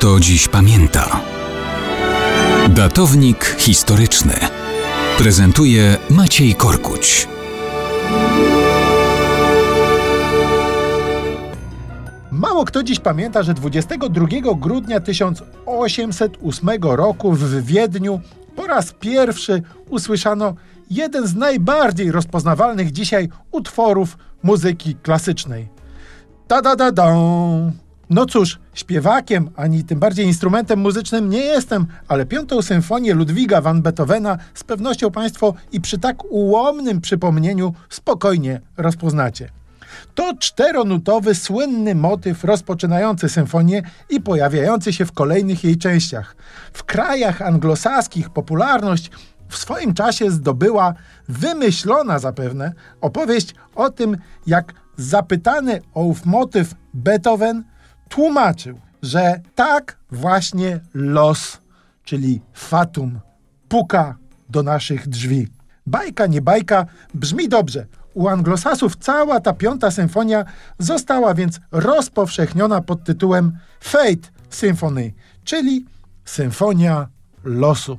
kto 0.00 0.20
dziś 0.20 0.48
pamięta. 0.48 1.20
Datownik 2.68 3.56
historyczny 3.58 4.34
prezentuje 5.18 5.96
Maciej 6.10 6.54
Korkuć. 6.54 7.28
Mało 12.30 12.64
kto 12.64 12.82
dziś 12.82 13.00
pamięta, 13.00 13.42
że 13.42 13.54
22 13.54 14.26
grudnia 14.56 15.00
1808 15.00 16.70
roku 16.82 17.32
w 17.32 17.62
Wiedniu 17.62 18.20
po 18.56 18.66
raz 18.66 18.92
pierwszy 18.92 19.62
usłyszano 19.88 20.54
jeden 20.90 21.26
z 21.26 21.34
najbardziej 21.34 22.12
rozpoznawalnych 22.12 22.92
dzisiaj 22.92 23.28
utworów 23.50 24.18
muzyki 24.42 24.94
klasycznej. 24.94 25.68
Ta 26.48 26.62
da 26.62 26.76
da 26.76 26.92
da. 26.92 27.14
No 28.10 28.26
cóż, 28.26 28.58
śpiewakiem, 28.74 29.50
ani 29.56 29.84
tym 29.84 29.98
bardziej 29.98 30.26
instrumentem 30.26 30.78
muzycznym 30.78 31.30
nie 31.30 31.38
jestem, 31.38 31.86
ale 32.08 32.26
piątą 32.26 32.62
symfonię 32.62 33.14
Ludwiga 33.14 33.60
van 33.60 33.82
Beethovena 33.82 34.38
z 34.54 34.64
pewnością 34.64 35.10
Państwo 35.10 35.54
i 35.72 35.80
przy 35.80 35.98
tak 35.98 36.24
ułomnym 36.24 37.00
przypomnieniu 37.00 37.74
spokojnie 37.88 38.60
rozpoznacie. 38.76 39.48
To 40.14 40.34
czteronutowy, 40.38 41.34
słynny 41.34 41.94
motyw 41.94 42.44
rozpoczynający 42.44 43.28
symfonię 43.28 43.82
i 44.08 44.20
pojawiający 44.20 44.92
się 44.92 45.06
w 45.06 45.12
kolejnych 45.12 45.64
jej 45.64 45.78
częściach. 45.78 46.36
W 46.72 46.84
krajach 46.84 47.42
anglosaskich 47.42 48.30
popularność 48.30 49.10
w 49.48 49.56
swoim 49.56 49.94
czasie 49.94 50.30
zdobyła 50.30 50.94
wymyślona 51.28 52.18
zapewne 52.18 52.72
opowieść 53.00 53.54
o 53.74 53.90
tym, 53.90 54.16
jak 54.46 54.74
zapytany 54.96 55.80
o 55.94 56.04
ów 56.04 56.26
motyw 56.26 56.74
Beethoven 56.94 57.64
tłumaczył, 58.10 58.80
że 59.02 59.40
tak 59.54 59.96
właśnie 60.10 60.80
los, 60.94 61.58
czyli 62.04 62.40
fatum, 62.52 63.20
puka 63.68 64.16
do 64.48 64.62
naszych 64.62 65.08
drzwi. 65.08 65.48
Bajka, 65.86 66.26
nie 66.26 66.42
bajka, 66.42 66.86
brzmi 67.14 67.48
dobrze. 67.48 67.86
U 68.14 68.28
anglosasów 68.28 68.96
cała 68.96 69.40
ta 69.40 69.52
piąta 69.52 69.90
symfonia 69.90 70.44
została 70.78 71.34
więc 71.34 71.60
rozpowszechniona 71.72 72.80
pod 72.80 73.04
tytułem 73.04 73.58
Fate 73.80 74.28
Symphony, 74.50 75.12
czyli 75.44 75.86
Symfonia 76.24 77.08
Losu. 77.44 77.98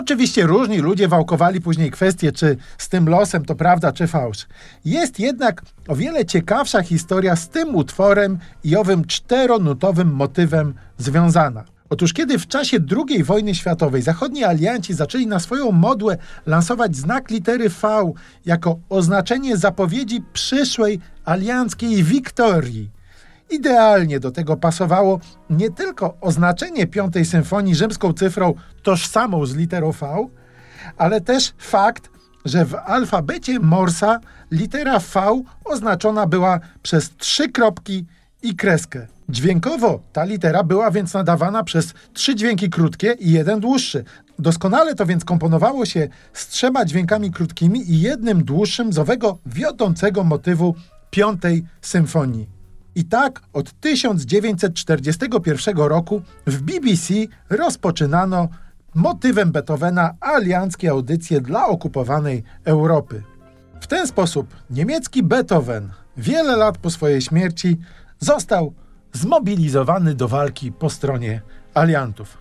Oczywiście 0.00 0.46
różni 0.46 0.78
ludzie 0.78 1.08
wałkowali 1.08 1.60
później 1.60 1.90
kwestię, 1.90 2.32
czy 2.32 2.56
z 2.78 2.88
tym 2.88 3.08
losem 3.08 3.44
to 3.44 3.54
prawda, 3.54 3.92
czy 3.92 4.06
fałsz. 4.06 4.46
Jest 4.84 5.20
jednak 5.20 5.62
o 5.88 5.96
wiele 5.96 6.24
ciekawsza 6.24 6.82
historia 6.82 7.36
z 7.36 7.48
tym 7.48 7.74
utworem 7.74 8.38
i 8.64 8.76
owym 8.76 9.04
czteronutowym 9.04 10.12
motywem 10.12 10.74
związana. 10.98 11.64
Otóż 11.90 12.12
kiedy 12.12 12.38
w 12.38 12.46
czasie 12.46 12.78
II 13.08 13.24
wojny 13.24 13.54
światowej 13.54 14.02
zachodni 14.02 14.44
alianci 14.44 14.94
zaczęli 14.94 15.26
na 15.26 15.40
swoją 15.40 15.72
modłę 15.72 16.16
lansować 16.46 16.96
znak 16.96 17.30
litery 17.30 17.68
V 17.68 18.12
jako 18.46 18.78
oznaczenie 18.88 19.56
zapowiedzi 19.56 20.22
przyszłej 20.32 21.00
alianckiej 21.24 22.04
wiktorii, 22.04 22.90
Idealnie 23.50 24.20
do 24.20 24.30
tego 24.30 24.56
pasowało 24.56 25.20
nie 25.50 25.70
tylko 25.70 26.16
oznaczenie 26.20 26.86
piątej 26.86 27.24
symfonii 27.24 27.74
rzymską 27.74 28.12
cyfrą 28.12 28.54
tożsamą 28.82 29.46
z 29.46 29.56
literą 29.56 29.92
V, 29.92 30.28
ale 30.96 31.20
też 31.20 31.52
fakt, 31.58 32.10
że 32.44 32.64
w 32.64 32.74
alfabecie 32.74 33.60
Morsa 33.60 34.20
litera 34.50 34.98
V 34.98 35.42
oznaczona 35.64 36.26
była 36.26 36.60
przez 36.82 37.16
trzy 37.16 37.48
kropki 37.48 38.06
i 38.42 38.56
kreskę. 38.56 39.06
Dźwiękowo 39.28 40.00
ta 40.12 40.24
litera 40.24 40.62
była 40.62 40.90
więc 40.90 41.14
nadawana 41.14 41.64
przez 41.64 41.94
trzy 42.12 42.34
dźwięki 42.34 42.70
krótkie 42.70 43.16
i 43.20 43.30
jeden 43.30 43.60
dłuższy. 43.60 44.04
Doskonale 44.38 44.94
to 44.94 45.06
więc 45.06 45.24
komponowało 45.24 45.86
się 45.86 46.08
z 46.32 46.48
trzema 46.48 46.84
dźwiękami 46.84 47.30
krótkimi 47.30 47.90
i 47.90 48.00
jednym 48.00 48.44
dłuższym 48.44 48.92
z 48.92 48.98
owego 48.98 49.38
wiodącego 49.46 50.24
motywu 50.24 50.74
piątej 51.10 51.64
symfonii. 51.80 52.59
I 52.94 53.04
tak 53.04 53.40
od 53.52 53.80
1941 53.80 55.76
roku 55.76 56.22
w 56.46 56.62
BBC 56.62 57.14
rozpoczynano 57.50 58.48
motywem 58.94 59.52
Beethovena 59.52 60.14
alianckie 60.20 60.90
audycje 60.90 61.40
dla 61.40 61.66
okupowanej 61.66 62.42
Europy. 62.64 63.22
W 63.80 63.86
ten 63.86 64.06
sposób 64.06 64.56
niemiecki 64.70 65.22
Beethoven 65.22 65.90
wiele 66.16 66.56
lat 66.56 66.78
po 66.78 66.90
swojej 66.90 67.22
śmierci 67.22 67.78
został 68.18 68.74
zmobilizowany 69.12 70.14
do 70.14 70.28
walki 70.28 70.72
po 70.72 70.90
stronie 70.90 71.42
aliantów. 71.74 72.38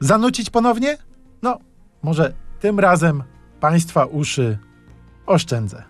Zanucić 0.00 0.50
ponownie? 0.50 0.96
No, 1.42 1.58
może 2.02 2.32
tym 2.60 2.80
razem 2.80 3.22
Państwa 3.60 4.04
uszy 4.04 4.58
oszczędzę. 5.26 5.82